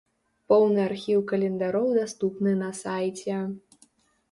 Поўны 0.53 0.81
архіў 0.89 1.21
календароў 1.33 1.85
даступны 1.99 2.57
на 2.65 2.73
сайце. 2.83 3.39